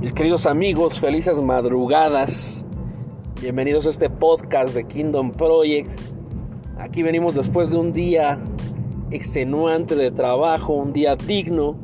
[0.00, 2.64] Mis queridos amigos, felices madrugadas.
[3.40, 5.90] Bienvenidos a este podcast de Kingdom Project.
[6.78, 8.38] Aquí venimos después de un día
[9.10, 11.76] extenuante de trabajo, un día digno.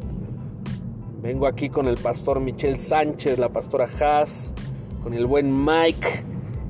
[1.23, 4.55] Vengo aquí con el pastor Michel Sánchez, la pastora Haas,
[5.03, 6.25] con el buen Mike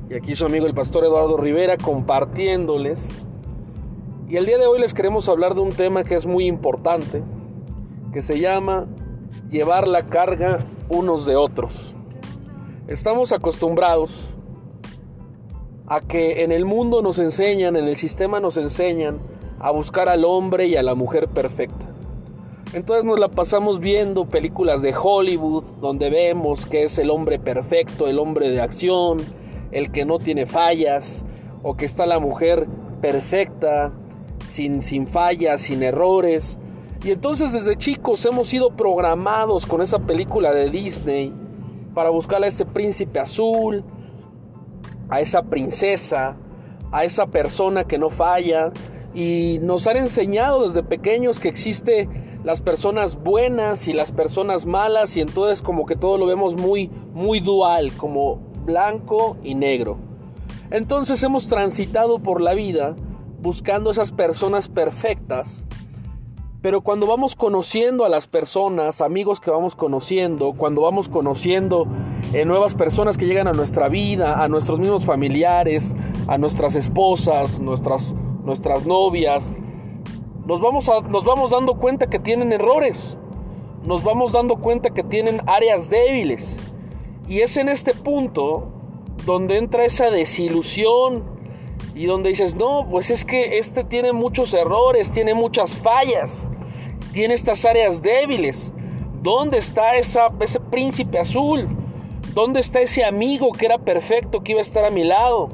[0.09, 3.07] y aquí su amigo el pastor Eduardo Rivera compartiéndoles.
[4.27, 7.21] Y el día de hoy les queremos hablar de un tema que es muy importante,
[8.11, 8.87] que se llama
[9.49, 11.93] llevar la carga unos de otros.
[12.87, 14.29] Estamos acostumbrados
[15.87, 19.19] a que en el mundo nos enseñan, en el sistema nos enseñan
[19.59, 21.85] a buscar al hombre y a la mujer perfecta.
[22.73, 28.07] Entonces nos la pasamos viendo películas de Hollywood donde vemos que es el hombre perfecto,
[28.07, 29.19] el hombre de acción,
[29.71, 31.25] el que no tiene fallas,
[31.63, 32.67] o que está la mujer
[33.01, 33.91] perfecta,
[34.47, 36.57] sin, sin fallas, sin errores.
[37.05, 41.31] Y entonces desde chicos hemos sido programados con esa película de Disney
[41.93, 43.83] para buscar a ese príncipe azul,
[45.07, 46.35] a esa princesa,
[46.91, 48.71] a esa persona que no falla.
[49.13, 52.09] Y nos han enseñado desde pequeños que existe
[52.43, 56.89] las personas buenas y las personas malas y entonces como que todo lo vemos muy
[57.13, 59.99] muy dual, como blanco y negro.
[60.71, 62.95] Entonces hemos transitado por la vida
[63.43, 65.65] buscando esas personas perfectas
[66.65, 71.85] pero cuando vamos conociendo a las personas, amigos que vamos conociendo, cuando vamos conociendo
[72.33, 75.93] eh, nuevas personas que llegan a nuestra vida, a nuestros mismos familiares,
[76.25, 79.53] a nuestras esposas, nuestras, nuestras novias,
[80.47, 83.15] nos vamos, nos vamos dando cuenta que tienen errores,
[83.83, 86.57] nos vamos dando cuenta que tienen áreas débiles.
[87.27, 88.71] Y es en este punto
[89.23, 91.25] donde entra esa desilusión
[91.93, 96.47] y donde dices, no, pues es que este tiene muchos errores, tiene muchas fallas
[97.15, 98.73] tiene estas áreas débiles.
[99.21, 100.19] ¿Dónde está ese
[100.69, 101.69] príncipe azul?
[102.33, 105.47] ¿Dónde está ese amigo que era perfecto, que iba a estar a mi lado?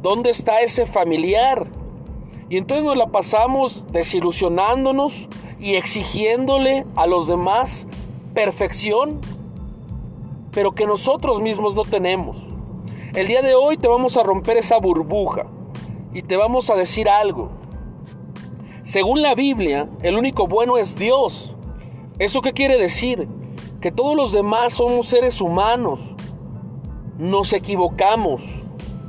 [0.00, 1.66] ¿Dónde está ese familiar?
[2.48, 5.26] Y entonces nos la pasamos desilusionándonos
[5.58, 7.88] y exigiéndole a los demás
[8.32, 9.20] perfección,
[10.52, 12.36] pero que nosotros mismos no tenemos.
[13.14, 15.42] El día de hoy te vamos a romper esa burbuja
[16.14, 17.59] y te vamos a decir algo.
[18.90, 21.54] Según la Biblia, el único bueno es Dios.
[22.18, 23.28] ¿Eso qué quiere decir?
[23.80, 26.00] Que todos los demás somos seres humanos.
[27.16, 28.42] Nos equivocamos,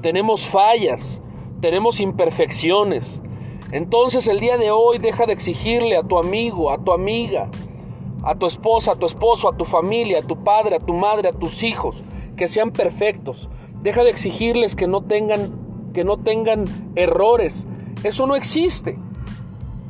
[0.04, 1.20] tenemos fallas,
[1.62, 3.22] tenemos imperfecciones.
[3.72, 7.50] Entonces el día de hoy deja de exigirle a tu amigo, a tu amiga,
[8.22, 11.30] a tu esposa, a tu esposo, a tu familia, a tu padre, a tu madre,
[11.30, 12.04] a tus hijos,
[12.38, 13.50] que sean perfectos.
[13.82, 16.66] Deja de exigirles que no tengan que no tengan
[16.96, 17.66] errores.
[18.04, 19.00] Eso no existe.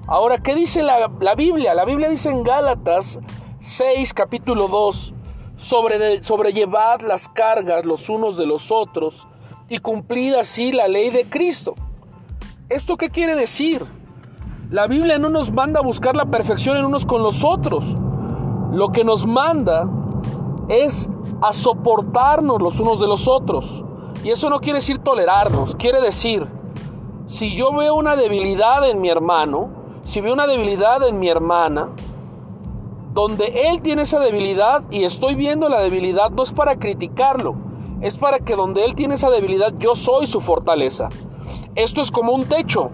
[0.08, 1.76] Ahora, ¿qué dice la, Biblia?
[1.76, 3.20] La Biblia dice en Gálatas
[3.62, 5.14] 6, capítulo 2,
[5.58, 9.28] sobre sobrellevad las cargas los unos de los otros
[9.70, 11.76] y cumplid así la ley de Cristo.
[12.68, 13.86] ¿Esto qué quiere decir?
[14.72, 17.84] La Biblia no nos manda a buscar la perfección en unos con los otros.
[18.72, 19.88] Lo que nos manda
[20.68, 21.08] es
[21.42, 23.84] a soportarnos los unos de los otros.
[24.24, 26.48] Y eso no quiere decir tolerarnos, quiere decir,
[27.28, 31.90] si yo veo una debilidad en mi hermano, si veo una debilidad en mi hermana,
[33.14, 37.56] donde él tiene esa debilidad y estoy viendo la debilidad, no es para criticarlo,
[38.02, 41.10] es para que donde él tiene esa debilidad yo soy su fortaleza.
[41.76, 42.90] Esto es como un techo,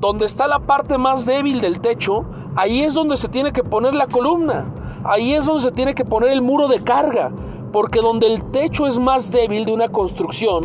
[0.00, 2.24] donde está la parte más débil del techo,
[2.56, 4.72] ahí es donde se tiene que poner la columna,
[5.04, 7.32] ahí es donde se tiene que poner el muro de carga,
[7.72, 10.64] porque donde el techo es más débil de una construcción,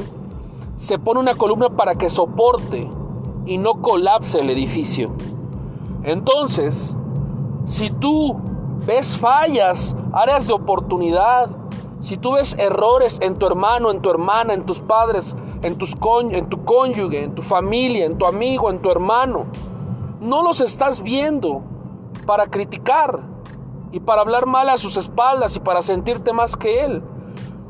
[0.78, 2.90] se pone una columna para que soporte
[3.46, 5.12] y no colapse el edificio.
[6.04, 6.94] Entonces,
[7.66, 8.36] si tú
[8.86, 11.50] ves fallas, áreas de oportunidad,
[12.02, 15.96] si tú ves errores en tu hermano, en tu hermana, en tus padres, en, tus
[16.32, 19.46] en tu cónyuge, en tu familia, en tu amigo, en tu hermano,
[20.20, 21.62] no los estás viendo
[22.26, 23.22] para criticar
[23.94, 27.02] y para hablar mal a sus espaldas y para sentirte más que él.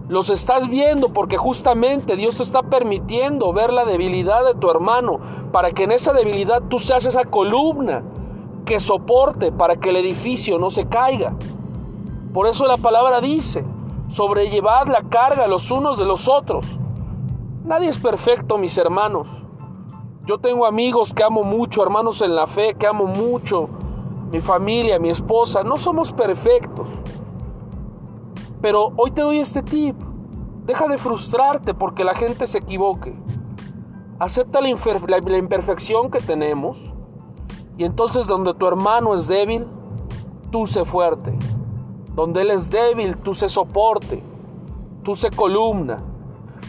[0.09, 5.19] Los estás viendo porque justamente Dios te está permitiendo ver la debilidad de tu hermano
[5.51, 8.03] para que en esa debilidad tú seas esa columna
[8.65, 11.35] que soporte para que el edificio no se caiga.
[12.33, 13.63] Por eso la palabra dice,
[14.09, 16.65] sobrellevar la carga los unos de los otros.
[17.63, 19.27] Nadie es perfecto, mis hermanos.
[20.25, 23.69] Yo tengo amigos que amo mucho, hermanos en la fe que amo mucho,
[24.31, 26.87] mi familia, mi esposa, no somos perfectos.
[28.61, 29.95] Pero hoy te doy este tip.
[30.65, 33.13] Deja de frustrarte porque la gente se equivoque.
[34.19, 36.92] Acepta la, imperfección que tenemos
[37.77, 39.67] y entonces donde tu hermano es débil,
[40.51, 41.37] tú sé fuerte.
[42.15, 44.23] Donde él es débil, tú sé soporte.
[45.03, 45.97] Tú sé columna.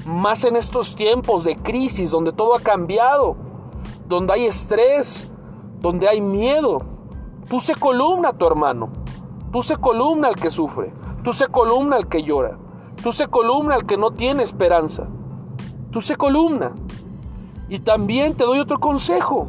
[0.06, 3.36] Más en estos tiempos de crisis donde todo ha cambiado,
[4.08, 5.30] donde hay estrés,
[5.80, 6.82] donde hay miedo.
[7.48, 8.88] Tú sé columna tu hermano.
[9.52, 10.92] Tú sé columna al que sufre.
[11.22, 12.58] Tú sé columna al que llora.
[13.02, 15.06] Tú sé columna al que no tiene esperanza.
[15.90, 16.72] Tú sé columna.
[17.68, 19.46] Y también te doy otro consejo.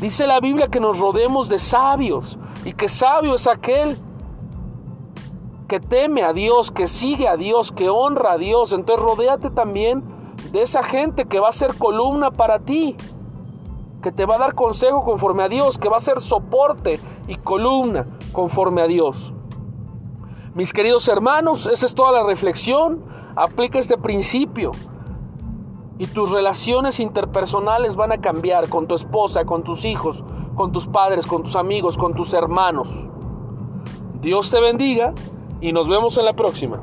[0.00, 3.96] Dice la Biblia que nos rodemos de sabios y que sabio es aquel
[5.66, 8.72] que teme a Dios, que sigue a Dios, que honra a Dios.
[8.72, 10.04] Entonces rodéate también
[10.52, 12.96] de esa gente que va a ser columna para ti,
[14.02, 17.34] que te va a dar consejo conforme a Dios, que va a ser soporte y
[17.36, 19.32] columna conforme a Dios.
[20.54, 23.04] Mis queridos hermanos, esa es toda la reflexión.
[23.36, 24.70] Aplica este principio
[25.98, 30.22] y tus relaciones interpersonales van a cambiar con tu esposa, con tus hijos,
[30.54, 32.88] con tus padres, con tus amigos, con tus hermanos.
[34.20, 35.12] Dios te bendiga
[35.60, 36.80] y nos vemos en la próxima.